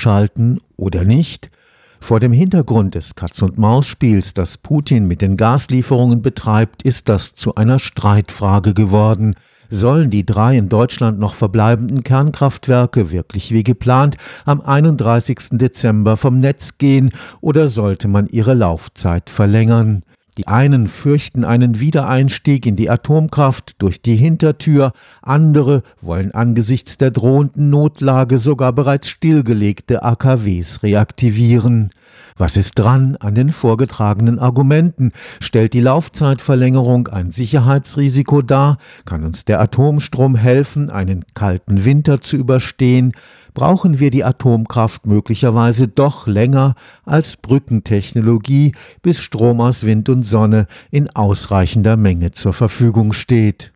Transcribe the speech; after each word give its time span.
ausschalten 0.00 0.58
oder 0.76 1.04
nicht? 1.04 1.50
Vor 2.00 2.20
dem 2.20 2.32
Hintergrund 2.32 2.94
des 2.94 3.14
Katz-und-Maus-Spiels, 3.14 4.32
das 4.32 4.56
Putin 4.56 5.06
mit 5.06 5.20
den 5.20 5.36
Gaslieferungen 5.36 6.22
betreibt, 6.22 6.82
ist 6.82 7.10
das 7.10 7.34
zu 7.34 7.56
einer 7.56 7.78
Streitfrage 7.78 8.72
geworden. 8.72 9.34
Sollen 9.68 10.08
die 10.08 10.24
drei 10.24 10.56
in 10.56 10.70
Deutschland 10.70 11.18
noch 11.18 11.34
verbleibenden 11.34 12.02
Kernkraftwerke 12.02 13.10
wirklich 13.10 13.52
wie 13.52 13.62
geplant 13.62 14.16
am 14.46 14.62
31. 14.62 15.50
Dezember 15.52 16.16
vom 16.16 16.40
Netz 16.40 16.78
gehen 16.78 17.10
oder 17.42 17.68
sollte 17.68 18.08
man 18.08 18.26
ihre 18.26 18.54
Laufzeit 18.54 19.28
verlängern? 19.28 20.02
Die 20.38 20.46
einen 20.46 20.88
fürchten 20.88 21.44
einen 21.44 21.80
Wiedereinstieg 21.80 22.66
in 22.66 22.76
die 22.76 22.90
Atomkraft 22.90 23.74
durch 23.78 24.00
die 24.00 24.16
Hintertür, 24.16 24.92
andere 25.22 25.82
wollen 26.00 26.32
angesichts 26.32 26.98
der 26.98 27.10
drohenden 27.10 27.70
Notlage 27.70 28.38
sogar 28.38 28.72
bereits 28.72 29.08
stillgelegte 29.08 30.02
AKWs 30.02 30.82
reaktivieren. 30.82 31.90
Was 32.36 32.56
ist 32.56 32.78
dran 32.78 33.16
an 33.20 33.34
den 33.34 33.50
vorgetragenen 33.50 34.38
Argumenten? 34.38 35.12
Stellt 35.40 35.74
die 35.74 35.80
Laufzeitverlängerung 35.80 37.08
ein 37.08 37.30
Sicherheitsrisiko 37.30 38.40
dar? 38.40 38.78
Kann 39.04 39.24
uns 39.24 39.44
der 39.44 39.60
Atomstrom 39.60 40.36
helfen, 40.36 40.90
einen 40.90 41.24
kalten 41.34 41.84
Winter 41.84 42.20
zu 42.20 42.36
überstehen? 42.36 43.12
Brauchen 43.54 43.98
wir 43.98 44.10
die 44.10 44.24
Atomkraft 44.24 45.06
möglicherweise 45.06 45.88
doch 45.88 46.26
länger 46.26 46.74
als 47.04 47.36
Brückentechnologie, 47.36 48.72
bis 49.02 49.20
Strom 49.20 49.60
aus 49.60 49.84
Wind 49.84 50.08
und 50.08 50.24
Sonne 50.24 50.66
in 50.90 51.10
ausreichender 51.10 51.96
Menge 51.96 52.30
zur 52.30 52.52
Verfügung 52.52 53.12
steht? 53.12 53.72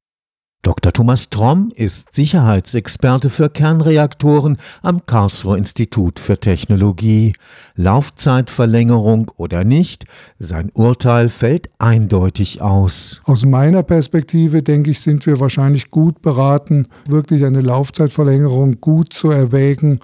Dr. 0.64 0.94
Thomas 0.94 1.28
Tromm 1.28 1.72
ist 1.74 2.14
Sicherheitsexperte 2.14 3.28
für 3.28 3.50
Kernreaktoren 3.50 4.56
am 4.80 5.04
Karlsruher 5.04 5.58
Institut 5.58 6.18
für 6.18 6.40
Technologie. 6.40 7.34
Laufzeitverlängerung 7.76 9.30
oder 9.36 9.62
nicht, 9.62 10.06
sein 10.38 10.70
Urteil 10.72 11.28
fällt 11.28 11.68
eindeutig 11.78 12.62
aus. 12.62 13.20
Aus 13.24 13.44
meiner 13.44 13.82
Perspektive 13.82 14.62
denke 14.62 14.92
ich, 14.92 15.00
sind 15.00 15.26
wir 15.26 15.38
wahrscheinlich 15.38 15.90
gut 15.90 16.22
beraten, 16.22 16.88
wirklich 17.06 17.44
eine 17.44 17.60
Laufzeitverlängerung 17.60 18.80
gut 18.80 19.12
zu 19.12 19.30
erwägen 19.30 20.00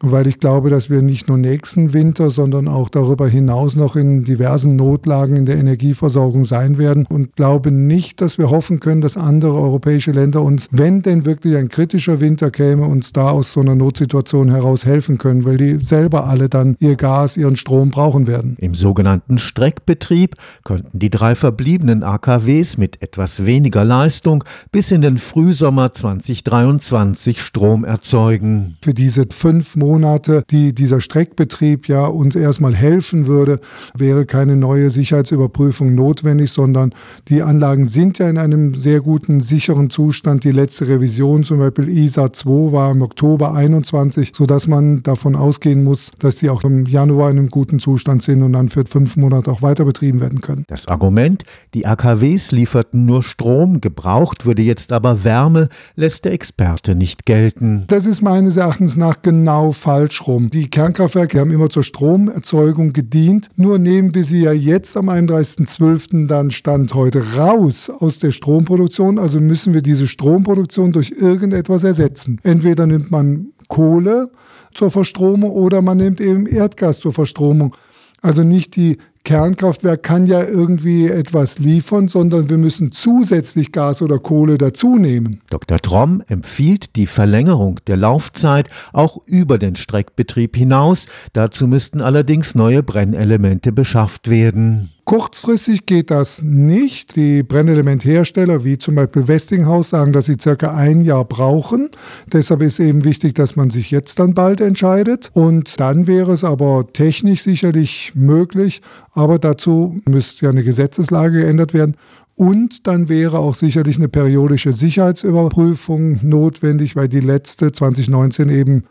weil 0.00 0.26
ich 0.26 0.40
glaube, 0.40 0.68
dass 0.68 0.90
wir 0.90 1.00
nicht 1.00 1.28
nur 1.28 1.38
nächsten 1.38 1.94
Winter, 1.94 2.28
sondern 2.28 2.68
auch 2.68 2.90
darüber 2.90 3.26
hinaus 3.28 3.76
noch 3.76 3.96
in 3.96 4.24
diversen 4.24 4.76
Notlagen 4.76 5.36
in 5.36 5.46
der 5.46 5.56
Energieversorgung 5.56 6.44
sein 6.44 6.76
werden 6.76 7.06
und 7.08 7.34
glaube 7.34 7.70
nicht, 7.70 8.20
dass 8.20 8.36
wir 8.36 8.50
hoffen 8.50 8.78
können, 8.78 9.00
dass 9.00 9.16
andere 9.16 9.54
europäische 9.54 10.12
Länder 10.12 10.42
uns, 10.42 10.68
wenn 10.70 11.00
denn 11.00 11.24
wirklich 11.24 11.56
ein 11.56 11.68
kritischer 11.68 12.20
Winter 12.20 12.50
käme, 12.50 12.84
uns 12.84 13.14
da 13.14 13.30
aus 13.30 13.54
so 13.54 13.60
einer 13.60 13.74
Notsituation 13.74 14.50
heraus 14.50 14.84
helfen 14.84 15.16
können, 15.16 15.46
weil 15.46 15.56
die 15.56 15.78
selber 15.80 16.26
alle 16.26 16.50
dann 16.50 16.76
ihr 16.78 16.96
Gas, 16.96 17.38
ihren 17.38 17.56
Strom 17.56 17.90
brauchen 17.90 18.26
werden. 18.26 18.56
Im 18.60 18.74
sogenannten 18.74 19.38
Streckbetrieb 19.38 20.36
könnten 20.62 20.98
die 20.98 21.10
drei 21.10 21.34
verbliebenen 21.34 22.02
AKWs 22.02 22.76
mit 22.76 23.02
etwas 23.02 23.46
weniger 23.46 23.84
Leistung 23.84 24.44
bis 24.70 24.90
in 24.90 25.00
den 25.00 25.16
Frühsommer 25.16 25.92
2023 25.92 27.40
Strom 27.40 27.84
erzeugen. 27.84 28.76
Für 28.82 28.92
diese 28.92 29.24
fünf 29.30 29.76
Monate 29.76 29.85
Monate, 29.86 30.42
die 30.50 30.74
dieser 30.74 31.00
Streckbetrieb 31.00 31.86
ja 31.86 32.06
uns 32.06 32.34
erstmal 32.34 32.74
helfen 32.74 33.28
würde, 33.28 33.60
wäre 33.96 34.26
keine 34.26 34.56
neue 34.56 34.90
Sicherheitsüberprüfung 34.90 35.94
notwendig, 35.94 36.50
sondern 36.50 36.92
die 37.28 37.42
Anlagen 37.42 37.86
sind 37.86 38.18
ja 38.18 38.28
in 38.28 38.36
einem 38.36 38.74
sehr 38.74 39.00
guten, 39.00 39.38
sicheren 39.38 39.88
Zustand. 39.88 40.42
Die 40.42 40.50
letzte 40.50 40.88
Revision, 40.88 41.44
zum 41.44 41.60
Beispiel 41.60 41.88
ISA 41.88 42.32
2, 42.32 42.72
war 42.72 42.90
im 42.90 43.02
Oktober 43.02 43.54
21, 43.54 44.32
sodass 44.34 44.66
man 44.66 45.04
davon 45.04 45.36
ausgehen 45.36 45.84
muss, 45.84 46.10
dass 46.18 46.36
die 46.36 46.50
auch 46.50 46.64
im 46.64 46.86
Januar 46.86 47.30
in 47.30 47.38
einem 47.38 47.50
guten 47.50 47.78
Zustand 47.78 48.24
sind 48.24 48.42
und 48.42 48.54
dann 48.54 48.68
für 48.68 48.84
fünf 48.86 49.16
Monate 49.16 49.52
auch 49.52 49.62
weiter 49.62 49.84
betrieben 49.84 50.20
werden 50.20 50.40
können. 50.40 50.64
Das 50.66 50.88
Argument, 50.88 51.44
die 51.74 51.86
AKWs 51.86 52.50
lieferten 52.50 53.06
nur 53.06 53.22
Strom, 53.22 53.80
gebraucht 53.80 54.46
würde 54.46 54.62
jetzt 54.62 54.90
aber 54.90 55.22
Wärme, 55.22 55.68
lässt 55.94 56.24
der 56.24 56.32
Experte 56.32 56.96
nicht 56.96 57.24
gelten. 57.24 57.84
Das 57.86 58.04
ist 58.04 58.20
meines 58.20 58.56
Erachtens 58.56 58.96
nach 58.96 59.22
genau 59.22 59.75
falsch 59.76 60.26
rum. 60.26 60.50
Die 60.50 60.68
Kernkraftwerke 60.68 61.38
haben 61.38 61.50
immer 61.50 61.70
zur 61.70 61.82
Stromerzeugung 61.82 62.92
gedient. 62.92 63.48
Nur 63.56 63.78
nehmen 63.78 64.14
wir 64.14 64.24
sie 64.24 64.42
ja 64.42 64.52
jetzt 64.52 64.96
am 64.96 65.08
31.12. 65.08 66.26
dann 66.26 66.50
Stand 66.50 66.94
heute 66.94 67.34
raus 67.36 67.90
aus 67.90 68.18
der 68.18 68.32
Stromproduktion. 68.32 69.18
Also 69.18 69.40
müssen 69.40 69.74
wir 69.74 69.82
diese 69.82 70.06
Stromproduktion 70.06 70.92
durch 70.92 71.12
irgendetwas 71.12 71.84
ersetzen. 71.84 72.40
Entweder 72.42 72.86
nimmt 72.86 73.10
man 73.10 73.48
Kohle 73.68 74.30
zur 74.74 74.90
Verstromung 74.90 75.50
oder 75.50 75.82
man 75.82 75.98
nimmt 75.98 76.20
eben 76.20 76.46
Erdgas 76.46 77.00
zur 77.00 77.12
Verstromung. 77.12 77.76
Also 78.22 78.42
nicht 78.42 78.76
die 78.76 78.98
Kernkraftwerk 79.26 80.04
kann 80.04 80.26
ja 80.26 80.40
irgendwie 80.40 81.08
etwas 81.08 81.58
liefern, 81.58 82.06
sondern 82.06 82.48
wir 82.48 82.58
müssen 82.58 82.92
zusätzlich 82.92 83.72
Gas 83.72 84.00
oder 84.00 84.20
Kohle 84.20 84.56
dazu 84.56 84.98
nehmen. 84.98 85.40
Dr. 85.50 85.80
Tromm 85.80 86.22
empfiehlt 86.28 86.94
die 86.94 87.08
Verlängerung 87.08 87.80
der 87.88 87.96
Laufzeit 87.96 88.70
auch 88.92 89.20
über 89.26 89.58
den 89.58 89.74
Streckbetrieb 89.74 90.54
hinaus. 90.54 91.06
Dazu 91.32 91.66
müssten 91.66 92.02
allerdings 92.02 92.54
neue 92.54 92.84
Brennelemente 92.84 93.72
beschafft 93.72 94.30
werden. 94.30 94.92
Kurzfristig 95.06 95.86
geht 95.86 96.10
das 96.10 96.42
nicht. 96.42 97.14
Die 97.14 97.44
Brennelementhersteller 97.44 98.64
wie 98.64 98.76
zum 98.76 98.96
Beispiel 98.96 99.28
Westinghouse 99.28 99.90
sagen, 99.90 100.12
dass 100.12 100.24
sie 100.24 100.34
circa 100.40 100.74
ein 100.74 101.00
Jahr 101.00 101.24
brauchen. 101.24 101.90
Deshalb 102.32 102.60
ist 102.60 102.80
eben 102.80 103.04
wichtig, 103.04 103.36
dass 103.36 103.54
man 103.54 103.70
sich 103.70 103.92
jetzt 103.92 104.18
dann 104.18 104.34
bald 104.34 104.60
entscheidet. 104.60 105.30
Und 105.32 105.78
dann 105.78 106.08
wäre 106.08 106.32
es 106.32 106.42
aber 106.42 106.88
technisch 106.92 107.42
sicherlich 107.42 108.14
möglich, 108.16 108.82
aber 109.12 109.38
dazu 109.38 110.00
müsste 110.06 110.46
ja 110.46 110.50
eine 110.50 110.64
Gesetzeslage 110.64 111.42
geändert 111.42 111.72
werden. 111.72 111.96
Und 112.34 112.88
dann 112.88 113.08
wäre 113.08 113.38
auch 113.38 113.54
sicherlich 113.54 113.98
eine 113.98 114.08
periodische 114.08 114.72
Sicherheitsüberprüfung 114.72 116.18
notwendig, 116.24 116.96
weil 116.96 117.06
die 117.06 117.20
letzte 117.20 117.70
2019 117.70 118.48
eben 118.48 118.82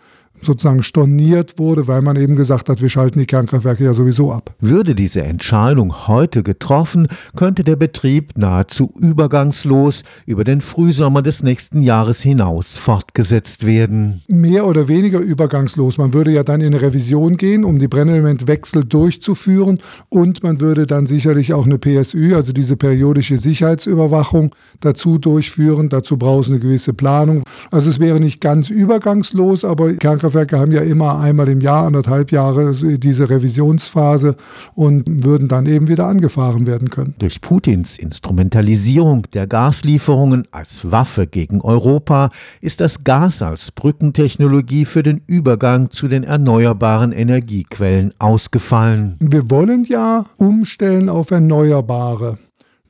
sozusagen 0.46 0.84
storniert 0.84 1.60
wurde, 1.60 1.88
weil 1.88 2.02
man 2.02 2.16
eben 2.16 2.36
gesagt 2.36 2.70
hat, 2.70 2.82
wir 2.82 2.90
schalten 2.90 3.20
die 3.20 3.26
Kernkraftwerke 3.26 3.84
ja 3.84 3.94
sowieso 3.94 4.32
ab. 4.32 4.54
Würde 4.60 4.96
diese 4.96 5.24
Entscheidung 5.24 6.08
heute 6.08 6.44
getroffen, 6.44 7.08
könnte 7.36 7.64
der 7.64 7.76
Betrieb 7.76 8.38
nahezu 8.38 8.94
übergangslos 9.00 10.04
über 10.26 10.44
den 10.44 10.62
Frühsommer 10.62 11.22
des 11.22 11.44
nächsten 11.44 11.82
Jahres 11.82 12.22
hinaus 12.22 12.78
fortgesetzt 12.78 13.66
werden. 13.66 14.22
Mehr 14.28 14.68
oder 14.68 14.88
weniger 14.88 15.20
übergangslos. 15.20 15.98
Man 15.98 16.14
würde 16.14 16.32
ja 16.32 16.44
dann 16.44 16.62
in 16.62 16.68
eine 16.68 16.82
Revision 16.82 17.38
gehen, 17.38 17.66
um 17.66 17.80
die 17.80 17.88
Brennelementwechsel 17.88 18.84
durchzuführen 18.84 19.80
und 20.10 20.44
man 20.44 20.62
würde 20.62 20.86
dann 20.86 21.06
sicherlich 21.06 21.54
auch 21.54 21.66
eine 21.66 21.78
PSÜ, 21.80 22.36
also 22.36 22.54
diese 22.54 22.78
periodische 22.78 23.38
Sicherheitsüberwachung, 23.38 24.54
dazu 24.80 25.18
durchführen. 25.18 25.90
Dazu 25.90 26.18
braucht 26.18 26.46
es 26.46 26.52
eine 26.52 26.60
gewisse 26.60 26.94
Planung. 26.94 27.44
Also 27.72 27.90
es 27.90 28.00
wäre 28.00 28.20
nicht 28.20 28.42
ganz 28.42 28.70
übergangslos, 28.70 29.66
aber 29.66 29.94
Kernkraftwerke 29.94 30.35
Kernkraftwerke 30.36 30.60
haben 30.60 30.72
ja 30.72 30.82
immer 30.82 31.20
einmal 31.20 31.48
im 31.50 31.62
Jahr, 31.62 31.86
anderthalb 31.86 32.32
Jahre 32.32 32.74
diese 32.74 33.30
Revisionsphase 33.30 34.36
und 34.74 35.24
würden 35.24 35.48
dann 35.48 35.66
eben 35.66 35.88
wieder 35.88 36.08
angefahren 36.08 36.68
werden 36.68 36.90
können. 36.90 37.16
Durch 37.20 37.42
Putins 37.42 37.98
Instrumentalisierung 37.98 39.24
der 39.34 39.48
Gaslieferungen 39.48 40.48
als 40.52 40.92
Waffe 40.92 41.28
gegen 41.28 41.62
Europa 41.62 42.30
ist 42.62 42.82
das 42.82 43.04
Gas 43.04 43.42
als 43.42 43.72
Brückentechnologie 43.72 44.86
für 44.86 45.04
den 45.04 45.22
Übergang 45.28 45.90
zu 45.92 46.08
den 46.08 46.24
erneuerbaren 46.24 47.12
Energiequellen 47.12 48.14
ausgefallen. 48.20 49.16
Wir 49.20 49.50
wollen 49.50 49.86
ja 49.86 50.26
umstellen 50.40 51.10
auf 51.10 51.32
Erneuerbare. 51.32 52.38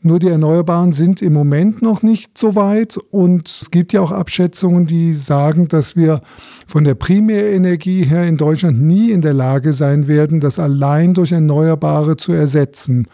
Nur 0.06 0.20
die 0.20 0.28
Erneuerbaren 0.28 0.92
sind 0.92 1.24
im 1.24 1.34
Moment 1.34 1.82
noch 1.82 2.04
nicht 2.04 2.38
so 2.38 2.54
weit 2.54 2.96
und 3.10 3.50
es 3.50 3.72
gibt 3.72 3.92
ja 3.92 4.02
auch 4.02 4.12
Abschätzungen, 4.12 4.86
die 4.86 5.14
sagen, 5.14 5.68
dass 5.68 5.96
wir 5.96 6.22
von 6.68 6.84
der 6.84 6.94
Primärenergie 6.94 8.04
her 8.04 8.24
in 8.28 8.38
Deutschland 8.38 8.80
nie 8.80 9.10
in 9.10 9.22
der 9.22 9.34
Lage 9.34 9.74
sein 9.74 10.08
werden, 10.08 10.42
das 10.42 10.60
allein 10.60 11.16
durch 11.16 11.32
Erneuerbare 11.32 12.18
zu 12.18 12.34
ersetzen. 12.34 13.08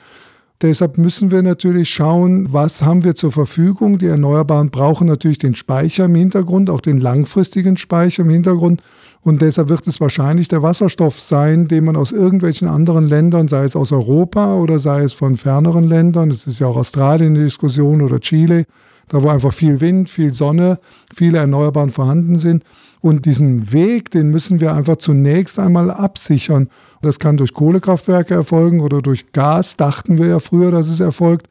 Deshalb 0.61 0.97
müssen 0.97 1.31
wir 1.31 1.41
natürlich 1.41 1.89
schauen, 1.89 2.51
was 2.51 2.83
haben 2.83 3.05
wir 3.05 3.15
zur 3.15 3.31
Verfügung. 3.31 3.97
Die 3.97 4.07
Erneuerbaren 4.07 4.69
brauchen 4.69 5.07
natürlich 5.07 5.39
den 5.39 5.55
Speicher 5.55 6.05
im 6.05 6.15
Hintergrund, 6.15 6.69
auch 6.69 6.81
den 6.81 6.99
langfristigen 6.99 7.77
Speicher 7.77 8.23
im 8.23 8.31
Hintergrund. 8.31 8.81
Und 9.23 9.41
deshalb 9.41 9.69
wird 9.69 9.85
es 9.85 10.01
wahrscheinlich 10.01 10.47
der 10.47 10.63
Wasserstoff 10.63 11.19
sein, 11.19 11.67
den 11.67 11.85
man 11.85 11.95
aus 11.95 12.11
irgendwelchen 12.11 12.67
anderen 12.67 13.07
Ländern, 13.07 13.47
sei 13.47 13.65
es 13.65 13.75
aus 13.75 13.91
Europa 13.91 14.55
oder 14.55 14.79
sei 14.79 15.03
es 15.03 15.13
von 15.13 15.37
ferneren 15.37 15.83
Ländern, 15.83 16.31
es 16.31 16.47
ist 16.47 16.59
ja 16.59 16.67
auch 16.67 16.77
Australien 16.77 17.35
eine 17.35 17.43
Diskussion 17.43 18.01
oder 18.01 18.19
Chile, 18.19 18.65
da 19.09 19.21
wo 19.21 19.29
einfach 19.29 19.53
viel 19.53 19.79
Wind, 19.79 20.09
viel 20.09 20.33
Sonne, 20.33 20.79
viele 21.13 21.37
Erneuerbaren 21.37 21.91
vorhanden 21.91 22.37
sind. 22.37 22.63
Und 22.99 23.25
diesen 23.25 23.71
Weg, 23.73 24.11
den 24.11 24.29
müssen 24.29 24.59
wir 24.59 24.73
einfach 24.73 24.97
zunächst 24.97 25.59
einmal 25.59 25.91
absichern. 25.91 26.69
Das 27.01 27.19
kann 27.19 27.37
durch 27.37 27.53
Kohlekraftwerke 27.53 28.33
erfolgen 28.33 28.79
oder 28.79 29.01
durch 29.01 29.31
Gas, 29.33 29.75
dachten 29.75 30.17
wir 30.17 30.27
ja 30.27 30.39
früher, 30.39 30.71
dass 30.71 30.87
es 30.87 30.99
erfolgt. 30.99 31.47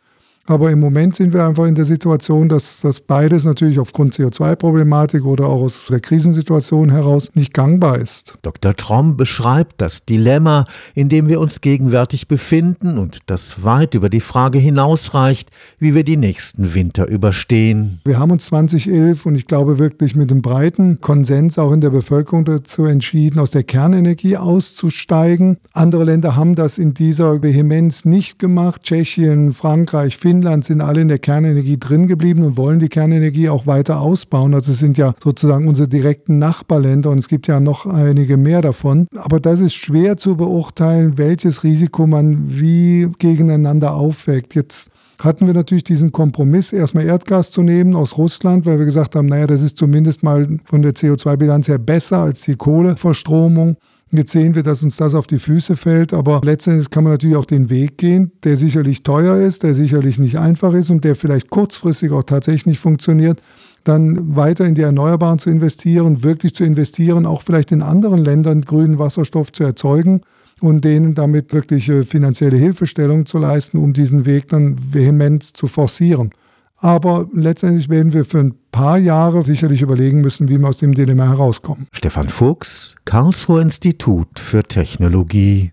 Aber 0.51 0.73
im 0.73 0.81
Moment 0.81 1.15
sind 1.15 1.33
wir 1.33 1.47
einfach 1.47 1.67
in 1.67 1.77
der 1.77 1.85
Situation, 1.85 2.49
dass 2.49 2.81
das 2.81 2.99
beides 2.99 3.45
natürlich 3.45 3.79
aufgrund 3.79 4.17
CO2-Problematik 4.17 5.25
oder 5.25 5.47
auch 5.47 5.63
aus 5.63 5.87
der 5.89 6.01
Krisensituation 6.01 6.91
heraus 6.91 7.31
nicht 7.35 7.55
gangbar 7.55 7.99
ist. 7.99 8.35
Dr. 8.43 8.75
Tromm 8.75 9.17
beschreibt 9.17 9.81
das 9.81 10.07
Dilemma, 10.07 10.65
in 10.97 11.09
dem 11.09 11.29
wir 11.29 11.39
uns 11.39 11.61
gegenwärtig 11.61 12.27
befinden 12.27 12.99
und 12.99 13.19
das 13.27 13.63
weit 13.63 13.95
über 13.95 14.09
die 14.09 14.19
Frage 14.19 14.59
hinausreicht, 14.59 15.51
wie 15.79 15.95
wir 15.95 16.03
die 16.03 16.17
nächsten 16.17 16.75
Winter 16.75 17.07
überstehen. 17.07 18.01
Wir 18.05 18.19
haben 18.19 18.33
uns 18.33 18.47
2011 18.47 19.27
und 19.27 19.37
ich 19.37 19.47
glaube 19.47 19.79
wirklich 19.79 20.17
mit 20.17 20.33
einem 20.33 20.43
breiten 20.43 21.01
Konsens 21.01 21.61
auch 21.61 21.71
in 21.71 21.81
der 21.81 21.91
Bevölkerung 21.91 22.45
dazu 22.45 22.87
entschieden, 22.87 23.39
aus 23.39 23.53
der 23.53 23.63
Kernenergie 23.63 24.37
auszusteigen. 24.37 25.59
Andere 25.75 26.03
Länder 26.03 26.35
haben 26.35 26.57
das 26.57 26.77
in 26.77 26.93
dieser 26.93 27.41
Vehemenz 27.41 28.05
nicht 28.05 28.41
gemacht. 28.41 28.83
Tschechien, 28.83 29.53
Frankreich, 29.53 30.17
Finnland 30.17 30.40
Finnland 30.41 30.65
sind 30.65 30.81
alle 30.81 31.03
in 31.03 31.09
der 31.09 31.19
Kernenergie 31.19 31.79
drin 31.79 32.07
geblieben 32.07 32.45
und 32.45 32.57
wollen 32.57 32.81
die 32.81 32.89
Kernenergie 32.89 33.51
auch 33.51 33.67
weiter 33.67 34.01
ausbauen. 34.01 34.55
Also 34.55 34.73
es 34.73 34.79
sind 34.79 34.97
ja 34.97 35.13
sozusagen 35.23 35.69
unsere 35.69 35.87
direkten 35.87 36.39
Nachbarländer 36.39 37.11
und 37.11 37.19
es 37.19 37.29
gibt 37.29 37.47
ja 37.47 37.61
noch 37.61 37.85
einige 37.85 38.39
mehr 38.39 38.63
davon. 38.63 39.07
Aber 39.15 39.39
das 39.39 39.61
ist 39.61 39.75
schwer 39.75 40.17
zu 40.17 40.39
beurteilen, 40.39 41.19
welches 41.19 41.63
Risiko 41.63 42.07
man 42.07 42.59
wie 42.59 43.11
gegeneinander 43.19 43.95
aufweckt. 43.95 44.55
Jetzt 44.55 44.91
hatten 45.21 45.47
wir 45.47 45.53
natürlich 45.53 45.85
diesen 45.85 46.11
Kompromiss, 46.11 46.73
erstmal 46.73 47.05
Erdgas 47.05 47.51
zu 47.51 47.63
nehmen 47.63 47.95
aus 47.95 48.17
Russland, 48.17 48.65
weil 48.65 48.79
wir 48.79 48.87
gesagt 48.87 49.17
haben, 49.17 49.27
naja, 49.27 49.47
das 49.47 49.61
ist 49.61 49.77
zumindest 49.77 50.23
mal 50.23 50.49
von 50.65 50.81
der 50.81 50.95
CO2-Bilanz 50.95 51.69
her 51.69 51.79
besser 51.79 52.21
als 52.21 52.41
die 52.41 52.57
Kohleverstromung. 52.57 53.77
Jetzt 54.13 54.33
sehen 54.33 54.57
wir, 54.57 54.65
dass 54.65 54.83
uns 54.83 54.97
das 54.97 55.15
auf 55.15 55.29
die 55.29 55.39
Füße 55.39 55.77
fällt, 55.77 56.13
aber 56.13 56.41
letztendlich 56.45 56.91
kann 56.91 57.05
man 57.05 57.13
natürlich 57.13 57.37
auch 57.37 57.45
den 57.45 57.71
Weg 57.71 57.97
gehen, 57.97 58.33
der 58.43 58.57
sicherlich 58.57 59.05
teuer 59.05 59.37
ist, 59.37 59.63
der 59.63 59.73
sicherlich 59.73 60.19
nicht 60.19 60.37
einfach 60.37 60.75
ist 60.75 60.91
und 60.91 61.05
der 61.05 61.15
vielleicht 61.15 61.49
kurzfristig 61.49 62.11
auch 62.11 62.25
tatsächlich 62.25 62.67
nicht 62.67 62.81
funktioniert, 62.81 63.41
dann 63.85 64.35
weiter 64.35 64.67
in 64.67 64.75
die 64.75 64.83
Erneuerbaren 64.83 65.39
zu 65.39 65.49
investieren, 65.49 66.25
wirklich 66.25 66.57
zu 66.57 66.65
investieren, 66.65 67.25
auch 67.25 67.43
vielleicht 67.43 67.71
in 67.71 67.83
anderen 67.83 68.19
Ländern 68.19 68.63
grünen 68.63 68.99
Wasserstoff 68.99 69.53
zu 69.53 69.63
erzeugen 69.63 70.23
und 70.61 70.85
denen 70.85 71.15
damit 71.15 71.53
wirklich 71.53 71.91
finanzielle 72.05 72.57
Hilfestellung 72.57 73.27
zu 73.27 73.39
leisten, 73.39 73.79
um 73.79 73.93
diesen 73.93 74.27
Weg 74.27 74.49
dann 74.49 74.77
vehement 74.93 75.45
zu 75.45 75.69
forcieren. 75.69 76.33
Aber 76.81 77.29
letztendlich 77.35 77.91
werden 77.91 78.15
wir 78.15 78.25
für 78.25 78.39
ein 78.39 78.55
paar 78.73 78.97
Jahre 78.97 79.45
sicherlich 79.45 79.83
überlegen 79.83 80.23
müssen, 80.23 80.49
wie 80.49 80.59
wir 80.59 80.67
aus 80.67 80.79
dem 80.79 80.95
Dilemma 80.95 81.29
herauskommen. 81.29 81.87
Stefan 81.93 82.31
Fuchs, 82.31 82.97
Karlsruher 83.05 83.61
Institut 83.61 84.39
für 84.39 84.63
Technologie. 84.63 85.69